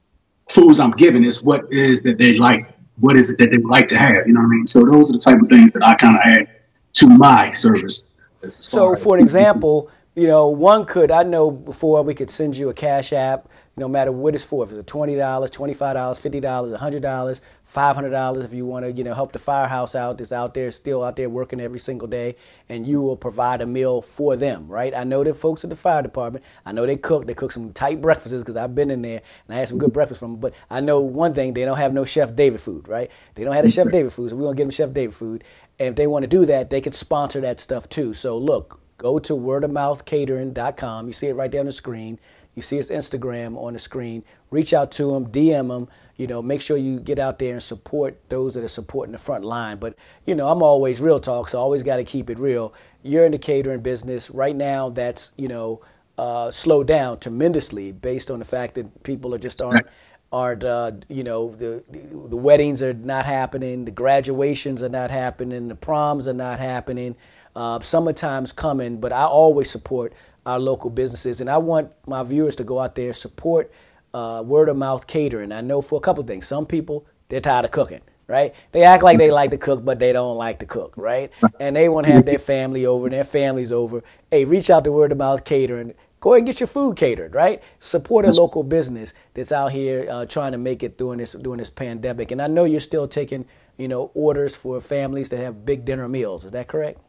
foods 0.48 0.80
I'm 0.80 0.92
giving, 0.92 1.24
it's 1.24 1.42
what 1.42 1.72
is 1.72 2.02
that 2.02 2.18
they 2.18 2.36
like, 2.36 2.66
what 2.98 3.16
is 3.16 3.30
it 3.30 3.38
that 3.38 3.50
they 3.50 3.58
would 3.58 3.70
like 3.70 3.88
to 3.88 3.98
have. 3.98 4.26
You 4.26 4.32
know 4.32 4.40
what 4.40 4.46
I 4.46 4.50
mean? 4.50 4.66
So 4.66 4.84
those 4.84 5.10
are 5.10 5.12
the 5.14 5.20
type 5.20 5.40
of 5.40 5.48
things 5.48 5.72
that 5.74 5.86
I 5.86 5.94
kind 5.94 6.16
of 6.16 6.22
add 6.24 6.48
to 6.94 7.08
my 7.08 7.50
service. 7.52 8.18
So, 8.48 8.96
for 8.96 9.16
an 9.16 9.22
example, 9.22 9.90
you 10.14 10.26
know, 10.26 10.48
one 10.48 10.86
could 10.86 11.10
I 11.10 11.22
know 11.22 11.50
before 11.50 12.02
we 12.02 12.14
could 12.14 12.30
send 12.30 12.56
you 12.56 12.68
a 12.68 12.74
cash 12.74 13.12
app, 13.12 13.48
no 13.76 13.88
matter 13.88 14.12
what 14.12 14.34
it's 14.34 14.44
for. 14.44 14.64
If 14.64 14.70
it's 14.70 14.78
a 14.78 14.82
twenty 14.82 15.16
dollars, 15.16 15.50
twenty 15.50 15.74
five 15.74 15.94
dollars, 15.94 16.18
fifty 16.18 16.40
dollars, 16.40 16.72
hundred 16.78 17.02
dollars, 17.02 17.40
five 17.64 17.94
hundred 17.94 18.10
dollars, 18.10 18.44
if 18.44 18.52
you 18.52 18.66
want 18.66 18.84
to, 18.84 18.92
you 18.92 19.04
know, 19.04 19.14
help 19.14 19.32
the 19.32 19.38
firehouse 19.38 19.94
out 19.94 20.18
that's 20.18 20.32
out 20.32 20.54
there, 20.54 20.70
still 20.70 21.02
out 21.02 21.16
there 21.16 21.28
working 21.28 21.60
every 21.60 21.78
single 21.78 22.08
day, 22.08 22.36
and 22.68 22.86
you 22.86 23.00
will 23.00 23.16
provide 23.16 23.60
a 23.60 23.66
meal 23.66 24.02
for 24.02 24.36
them, 24.36 24.68
right? 24.68 24.94
I 24.94 25.04
know 25.04 25.24
that 25.24 25.34
folks 25.34 25.64
at 25.64 25.70
the 25.70 25.76
fire 25.76 26.02
department, 26.02 26.44
I 26.66 26.72
know 26.72 26.84
they 26.84 26.96
cook, 26.96 27.26
they 27.26 27.34
cook 27.34 27.52
some 27.52 27.72
tight 27.72 28.00
breakfasts 28.00 28.42
because 28.42 28.56
I've 28.56 28.74
been 28.74 28.90
in 28.90 29.02
there 29.02 29.22
and 29.46 29.56
I 29.56 29.60
had 29.60 29.68
some 29.68 29.78
good 29.78 29.92
breakfast 29.92 30.20
from 30.20 30.32
them. 30.32 30.40
But 30.40 30.54
I 30.68 30.80
know 30.80 31.00
one 31.00 31.34
thing, 31.34 31.54
they 31.54 31.64
don't 31.64 31.78
have 31.78 31.94
no 31.94 32.04
Chef 32.04 32.34
David 32.34 32.60
food, 32.60 32.88
right? 32.88 33.10
They 33.34 33.44
don't 33.44 33.54
have 33.54 33.64
the 33.64 33.70
Chef 33.70 33.90
David 33.90 34.12
food, 34.12 34.30
so 34.30 34.36
we're 34.36 34.44
gonna 34.44 34.56
give 34.56 34.66
them 34.66 34.72
Chef 34.72 34.92
David 34.92 35.14
food. 35.14 35.44
And 35.78 35.88
if 35.88 35.96
they 35.96 36.06
want 36.06 36.24
to 36.24 36.28
do 36.28 36.44
that, 36.46 36.68
they 36.70 36.80
can 36.80 36.92
sponsor 36.92 37.40
that 37.40 37.60
stuff 37.60 37.88
too. 37.88 38.12
So 38.12 38.36
look, 38.36 38.80
go 39.00 39.18
to 39.18 39.32
wordofmouthcatering.com. 39.32 41.06
You 41.06 41.12
see 41.12 41.28
it 41.28 41.34
right 41.34 41.50
there 41.50 41.60
on 41.60 41.66
the 41.66 41.72
screen. 41.72 42.20
You 42.54 42.60
see 42.60 42.76
his 42.76 42.90
Instagram 42.90 43.56
on 43.56 43.72
the 43.72 43.78
screen. 43.78 44.22
Reach 44.50 44.74
out 44.74 44.92
to 44.92 45.14
him, 45.14 45.26
DM 45.26 45.74
him. 45.74 45.88
You 46.16 46.26
know, 46.26 46.42
make 46.42 46.60
sure 46.60 46.76
you 46.76 47.00
get 47.00 47.18
out 47.18 47.38
there 47.38 47.54
and 47.54 47.62
support 47.62 48.20
those 48.28 48.52
that 48.54 48.62
are 48.62 48.68
supporting 48.68 49.12
the 49.12 49.18
front 49.18 49.42
line. 49.42 49.78
But 49.78 49.94
you 50.26 50.34
know, 50.34 50.48
I'm 50.48 50.62
always 50.62 51.00
real 51.00 51.18
talk, 51.18 51.48
so 51.48 51.58
I 51.58 51.62
always 51.62 51.82
got 51.82 51.96
to 51.96 52.04
keep 52.04 52.28
it 52.28 52.38
real. 52.38 52.74
You're 53.02 53.24
in 53.24 53.32
the 53.32 53.38
catering 53.38 53.80
business 53.80 54.30
right 54.30 54.54
now. 54.54 54.90
That's 54.90 55.32
you 55.38 55.48
know 55.48 55.80
uh, 56.18 56.50
slowed 56.50 56.86
down 56.86 57.20
tremendously 57.20 57.92
based 57.92 58.30
on 58.30 58.40
the 58.40 58.44
fact 58.44 58.74
that 58.74 59.02
people 59.02 59.34
are 59.34 59.38
just 59.38 59.62
aren't 59.62 59.86
aren't 60.32 60.62
uh, 60.62 60.92
you 61.08 61.24
know 61.24 61.54
the 61.54 61.82
the 61.90 62.36
weddings 62.36 62.82
are 62.82 62.94
not 62.94 63.26
happening, 63.26 63.84
the 63.84 63.90
graduations 63.90 64.82
are 64.82 64.88
not 64.88 65.10
happening, 65.10 65.68
the 65.68 65.74
proms 65.74 66.28
are 66.28 66.34
not 66.34 66.58
happening. 66.60 67.16
Uh, 67.56 67.80
summertime's 67.80 68.52
coming, 68.52 69.00
but 69.00 69.12
I 69.12 69.24
always 69.24 69.68
support 69.70 70.12
our 70.46 70.58
local 70.58 70.88
businesses, 70.90 71.40
and 71.40 71.50
I 71.50 71.58
want 71.58 71.92
my 72.06 72.22
viewers 72.22 72.56
to 72.56 72.64
go 72.64 72.78
out 72.78 72.94
there 72.94 73.12
support 73.12 73.72
uh, 74.14 74.42
word 74.46 74.68
of 74.68 74.76
mouth 74.76 75.06
catering. 75.06 75.52
I 75.52 75.60
know 75.60 75.80
for 75.80 75.96
a 75.96 76.00
couple 76.00 76.22
things, 76.24 76.46
some 76.46 76.64
people 76.66 77.06
they're 77.28 77.40
tired 77.40 77.64
of 77.64 77.70
cooking. 77.70 78.00
Right? 78.28 78.54
They 78.70 78.84
act 78.84 79.02
like 79.02 79.18
they 79.18 79.32
like 79.32 79.50
to 79.50 79.58
cook, 79.58 79.84
but 79.84 79.98
they 79.98 80.12
don't 80.12 80.36
like 80.36 80.60
to 80.60 80.64
cook, 80.66 80.94
right? 80.96 81.32
And 81.58 81.74
they 81.74 81.88
want 81.88 82.06
to 82.06 82.12
have 82.12 82.24
their 82.24 82.38
family 82.38 82.86
over 82.86 83.06
and 83.06 83.12
their 83.12 83.24
families 83.24 83.72
over. 83.72 84.04
Hey, 84.30 84.44
reach 84.44 84.70
out 84.70 84.84
to 84.84 84.92
Word 84.92 85.10
of 85.10 85.18
Mouth 85.18 85.42
Catering 85.42 85.94
go 86.20 86.32
ahead 86.34 86.40
and 86.40 86.46
get 86.46 86.60
your 86.60 86.68
food 86.68 86.96
catered, 86.96 87.34
right? 87.34 87.62
Support 87.80 88.26
a 88.26 88.30
local 88.32 88.62
business 88.62 89.14
that's 89.34 89.52
out 89.52 89.72
here 89.72 90.06
uh, 90.10 90.26
trying 90.26 90.52
to 90.52 90.58
make 90.58 90.82
it 90.82 90.98
during 90.98 91.18
this 91.18 91.32
during 91.32 91.58
this 91.58 91.70
pandemic. 91.70 92.30
And 92.32 92.42
I 92.42 92.48
know 92.48 92.64
you're 92.64 92.80
still 92.80 93.08
taking, 93.08 93.46
you 93.78 93.88
know, 93.88 94.10
orders 94.14 94.56
for 94.56 94.80
families 94.80 95.30
that 95.30 95.38
have 95.38 95.66
big 95.66 95.84
dinner 95.84 96.08
meals. 96.08 96.44
Is 96.44 96.52
that 96.52 96.68
correct? 96.68 97.00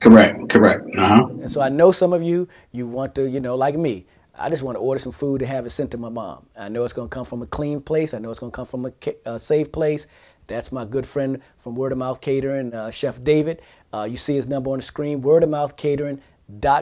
correct, 0.00 0.48
correct. 0.50 0.84
Uh 0.98 1.08
huh. 1.08 1.26
And 1.26 1.50
so 1.50 1.60
I 1.62 1.70
know 1.70 1.92
some 1.92 2.12
of 2.12 2.22
you, 2.22 2.48
you 2.72 2.86
want 2.86 3.14
to, 3.16 3.28
you 3.28 3.40
know, 3.40 3.56
like 3.56 3.76
me. 3.76 4.06
I 4.38 4.50
just 4.50 4.62
want 4.62 4.76
to 4.76 4.80
order 4.80 5.00
some 5.00 5.12
food 5.12 5.40
to 5.40 5.46
have 5.46 5.66
it 5.66 5.70
sent 5.70 5.92
to 5.92 5.98
my 5.98 6.08
mom. 6.10 6.46
I 6.58 6.68
know 6.70 6.84
it's 6.84 6.94
going 6.94 7.08
to 7.08 7.14
come 7.14 7.26
from 7.26 7.42
a 7.42 7.46
clean 7.46 7.80
place. 7.82 8.14
I 8.14 8.20
know 8.20 8.30
it's 8.30 8.40
going 8.40 8.52
to 8.52 8.56
come 8.56 8.66
from 8.66 8.86
a, 8.86 8.92
a 9.26 9.38
safe 9.38 9.72
place. 9.72 10.06
That's 10.48 10.72
my 10.72 10.84
good 10.86 11.06
friend 11.06 11.40
from 11.58 11.76
Word 11.76 11.92
of 11.92 11.98
Mouth 11.98 12.20
Catering, 12.20 12.74
uh, 12.74 12.90
Chef 12.90 13.22
David. 13.24 13.62
Uh, 13.92 14.08
you 14.10 14.16
see 14.16 14.34
his 14.36 14.48
number 14.48 14.70
on 14.70 14.78
the 14.78 14.82
screen, 14.84 15.22
Word 15.22 15.42
of 15.42 15.50
Mouth 15.50 15.76
Catering. 15.76 16.20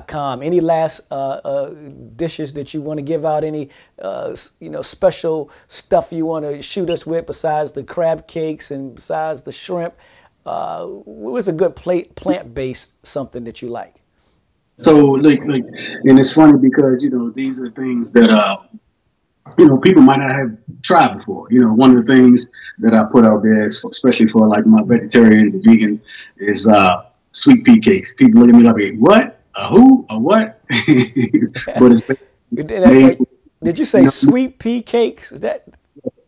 Com. 0.09 0.43
Any 0.43 0.61
last 0.61 1.01
uh, 1.11 1.41
uh, 1.45 1.71
dishes 2.17 2.55
that 2.55 2.75
you 2.75 2.81
want 2.81 2.99
to 2.99 3.03
give 3.03 3.25
out? 3.25 3.45
Any 3.45 3.71
uh, 4.01 4.35
you 4.59 4.71
know 4.71 4.83
special 4.83 5.51
stuff 5.69 6.13
you 6.13 6.27
want 6.27 6.45
to 6.45 6.63
shoot 6.63 6.91
us 6.91 7.07
with 7.07 7.27
besides 7.27 7.73
the 7.73 7.85
crab 7.85 8.27
cakes 8.27 8.71
and 8.71 8.95
besides 8.95 9.43
the 9.43 9.53
shrimp? 9.53 9.95
Uh, 10.45 10.87
what's 10.87 11.49
a 11.49 11.53
good 11.53 11.77
plate 11.77 12.15
plant 12.15 12.55
based 12.55 13.07
something 13.07 13.45
that 13.45 13.63
you 13.63 13.69
like? 13.69 13.97
So 14.77 15.11
like 15.13 15.47
like, 15.47 15.65
and 16.05 16.19
it's 16.19 16.33
funny 16.33 16.59
because 16.59 17.03
you 17.03 17.11
know 17.11 17.29
these 17.29 17.61
are 17.61 17.69
things 17.69 18.13
that 18.13 18.31
uh 18.31 18.57
you 19.59 19.67
know 19.67 19.77
people 19.77 20.03
might 20.03 20.19
not 20.19 20.33
have 20.33 20.57
tried 20.83 21.19
before. 21.19 21.49
You 21.51 21.61
know, 21.61 21.75
one 21.75 21.97
of 21.97 22.07
the 22.07 22.13
things 22.15 22.49
that 22.79 22.95
I 22.95 23.05
put 23.13 23.27
out 23.27 23.43
there, 23.43 23.67
especially 23.67 24.29
for 24.29 24.49
like 24.49 24.65
my 24.65 24.81
vegetarians 24.83 25.55
and 25.55 25.63
vegans, 25.63 26.05
is 26.39 26.67
uh 26.67 27.05
sweet 27.33 27.65
pea 27.65 27.79
cakes. 27.79 28.15
People 28.15 28.41
look 28.41 28.49
at 28.49 28.55
me 28.55 28.63
like, 28.63 28.97
what? 28.99 29.40
A 29.57 29.67
who? 29.69 30.07
A 30.09 30.21
what? 30.21 30.61
but 30.69 31.93
it's 31.93 32.09
made, 32.51 33.19
did 33.63 33.79
you 33.79 33.85
say 33.85 34.01
you 34.01 34.05
know, 34.07 34.11
sweet 34.11 34.59
pea 34.59 34.83
cakes? 34.83 35.33
Is 35.33 35.41
that? 35.41 35.67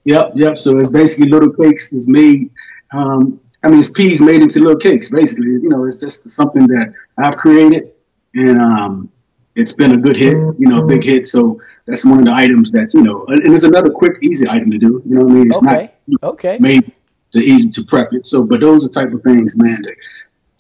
Yep, 0.05 0.33
yep. 0.35 0.59
So 0.59 0.79
it's 0.79 0.91
basically 0.91 1.31
little 1.31 1.53
cakes 1.53 1.93
is 1.93 2.09
made. 2.09 2.51
Um, 2.93 3.41
I 3.63 3.69
mean, 3.69 3.79
it's 3.79 3.93
peas 3.93 4.21
made 4.21 4.43
into 4.43 4.61
little 4.61 4.79
cakes. 4.79 5.09
Basically, 5.09 5.47
you 5.47 5.69
know, 5.69 5.85
it's 5.85 6.01
just 6.01 6.29
something 6.31 6.67
that 6.69 6.95
I've 7.17 7.37
created, 7.37 7.93
and 8.35 8.61
um, 8.61 9.13
it's 9.55 9.73
been 9.73 9.93
a 9.93 9.97
good 9.97 10.17
hit. 10.17 10.35
You 10.35 10.57
know, 10.59 10.83
a 10.83 10.87
big 10.87 11.05
hit. 11.05 11.27
So 11.27 11.61
that's 11.87 12.05
one 12.05 12.19
of 12.19 12.25
the 12.25 12.33
items 12.33 12.73
that 12.73 12.93
you 12.95 13.03
know, 13.03 13.25
and 13.29 13.55
it's 13.55 13.65
another 13.65 13.91
quick, 13.91 14.19
easy 14.23 14.49
item 14.49 14.71
to 14.73 14.79
do. 14.79 15.03
You 15.07 15.15
know 15.17 15.25
what 15.25 15.33
I 15.33 15.35
mean? 15.35 15.47
It's 15.47 15.65
okay. 15.65 15.83
not 15.83 15.95
you 16.07 16.19
know, 16.21 16.29
okay. 16.31 16.59
made 16.59 16.93
to 17.33 17.39
easy 17.39 17.71
to 17.71 17.85
prep 17.85 18.13
it. 18.13 18.27
So, 18.27 18.47
but 18.47 18.61
those 18.61 18.85
are 18.85 18.89
type 18.89 19.13
of 19.13 19.23
things, 19.23 19.57
man. 19.57 19.83
That 19.83 19.97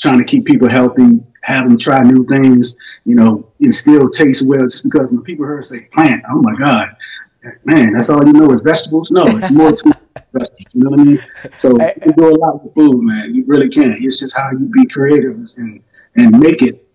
trying 0.03 0.19
to 0.19 0.25
keep 0.25 0.45
people 0.45 0.69
healthy, 0.69 1.21
have 1.43 1.65
them 1.65 1.79
try 1.79 2.03
new 2.03 2.27
things, 2.27 2.77
you 3.05 3.15
know, 3.15 3.53
and 3.61 3.75
still 3.75 4.11
taste 4.11 4.47
well. 4.47 4.63
Just 4.63 4.85
because 4.85 5.13
when 5.13 5.23
people 5.23 5.47
hear 5.47 5.63
say 5.63 5.83
plant, 5.93 6.25
oh 6.29 6.43
my 6.43 6.55
God, 6.57 6.97
man, 7.65 7.93
that's 7.95 8.11
all 8.11 8.27
you 8.27 8.33
know 8.33 8.51
is 8.53 8.63
vegetables. 8.63 9.11
No, 9.11 9.23
it's 9.27 9.51
more 9.61 9.73
to 9.73 9.99
vegetables. 10.33 10.75
You 10.75 10.83
know 10.83 10.91
what 10.91 11.01
I 11.01 11.05
mean? 11.05 11.25
So 11.57 11.71
you 11.71 12.13
do 12.13 12.29
a 12.29 12.37
lot 12.37 12.65
with 12.65 12.75
food, 12.75 13.03
man. 13.03 13.35
You 13.35 13.45
really 13.47 13.69
can. 13.69 13.95
It's 13.99 14.19
just 14.19 14.37
how 14.37 14.51
you 14.51 14.69
be 14.73 14.87
creative 14.87 15.37
and 15.57 15.83
and 16.17 16.39
make 16.39 16.63
it 16.63 16.87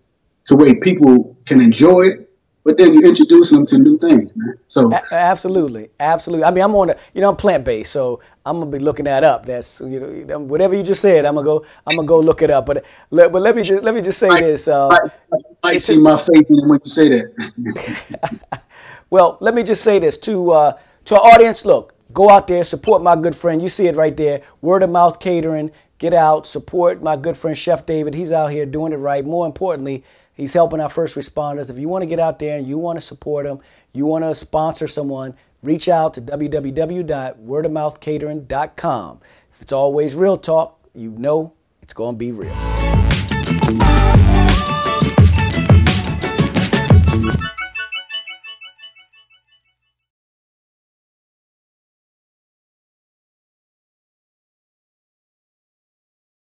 to 0.44 0.54
where 0.54 0.78
people 0.80 1.36
can 1.46 1.60
enjoy 1.60 2.02
it 2.02 2.27
but 2.68 2.76
then 2.76 2.92
you 2.92 3.00
introduce 3.00 3.48
them 3.48 3.64
to 3.64 3.78
new 3.78 3.96
things, 3.96 4.36
man. 4.36 4.58
So 4.66 4.92
a- 4.92 5.02
absolutely, 5.10 5.88
absolutely. 5.98 6.44
I 6.44 6.50
mean, 6.50 6.62
I'm 6.62 6.74
on 6.74 6.88
the, 6.88 6.98
you 7.14 7.22
know, 7.22 7.30
I'm 7.30 7.36
plant 7.36 7.64
based, 7.64 7.90
so 7.90 8.20
I'm 8.44 8.58
gonna 8.58 8.70
be 8.70 8.78
looking 8.78 9.06
that 9.06 9.24
up. 9.24 9.46
That's 9.46 9.80
you 9.80 10.26
know, 10.28 10.38
whatever 10.38 10.76
you 10.76 10.82
just 10.82 11.00
said, 11.00 11.24
I'm 11.24 11.34
gonna 11.34 11.46
go, 11.46 11.64
I'm 11.86 11.96
gonna 11.96 12.06
go 12.06 12.20
look 12.20 12.42
it 12.42 12.50
up. 12.50 12.66
But 12.66 12.84
let, 13.10 13.32
but 13.32 13.40
let 13.40 13.56
me 13.56 13.62
just 13.62 13.82
let 13.82 13.94
me 13.94 14.02
just 14.02 14.18
say 14.18 14.28
I, 14.28 14.40
this. 14.42 14.68
Uh, 14.68 14.88
I, 14.88 14.98
I 15.32 15.38
might 15.64 15.82
see 15.82 15.96
my 15.96 16.14
faith 16.18 16.44
in 16.50 16.68
when 16.68 16.78
you 16.84 16.90
say 16.90 17.08
that. 17.08 18.62
well, 19.10 19.38
let 19.40 19.54
me 19.54 19.62
just 19.62 19.82
say 19.82 19.98
this 19.98 20.18
to 20.18 20.50
uh, 20.50 20.78
to 21.06 21.18
our 21.18 21.32
audience. 21.32 21.64
Look, 21.64 21.94
go 22.12 22.28
out 22.28 22.48
there, 22.48 22.64
support 22.64 23.02
my 23.02 23.16
good 23.16 23.34
friend. 23.34 23.62
You 23.62 23.70
see 23.70 23.86
it 23.86 23.96
right 23.96 24.14
there. 24.14 24.42
Word 24.60 24.82
of 24.82 24.90
mouth 24.90 25.20
catering. 25.20 25.70
Get 25.96 26.12
out, 26.12 26.46
support 26.46 27.02
my 27.02 27.16
good 27.16 27.34
friend 27.34 27.56
Chef 27.56 27.86
David. 27.86 28.14
He's 28.14 28.30
out 28.30 28.48
here 28.48 28.66
doing 28.66 28.92
it 28.92 28.96
right. 28.96 29.24
More 29.24 29.46
importantly, 29.46 30.04
He's 30.38 30.54
helping 30.54 30.80
our 30.80 30.88
first 30.88 31.16
responders. 31.16 31.68
If 31.68 31.78
you 31.78 31.88
want 31.88 32.02
to 32.02 32.06
get 32.06 32.20
out 32.20 32.38
there 32.38 32.56
and 32.56 32.66
you 32.66 32.78
want 32.78 32.96
to 32.96 33.00
support 33.00 33.44
them, 33.44 33.58
you 33.92 34.06
want 34.06 34.22
to 34.22 34.36
sponsor 34.36 34.86
someone, 34.86 35.34
reach 35.64 35.88
out 35.88 36.14
to 36.14 36.22
www.wordofmouthcatering.com. 36.22 39.20
If 39.52 39.62
it's 39.62 39.72
always 39.72 40.14
real 40.14 40.38
talk, 40.38 40.78
you 40.94 41.10
know 41.10 41.54
it's 41.82 41.92
going 41.92 42.14
to 42.14 42.18
be 42.18 42.30
real. 42.30 42.54